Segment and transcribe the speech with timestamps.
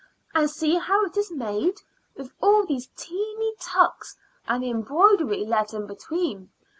[0.33, 1.81] And see how it is made,
[2.15, 6.49] with all these teeny tucks and the embroidery let in between.